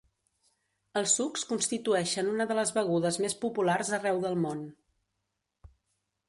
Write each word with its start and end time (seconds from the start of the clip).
Els 1.01 1.11
sucs 1.17 1.43
constitueixen 1.49 2.31
una 2.31 2.47
de 2.53 2.57
les 2.61 2.71
begudes 2.79 3.21
més 3.27 3.37
populars 3.45 3.93
arreu 3.99 4.23
del 4.25 4.41
món. 4.47 4.65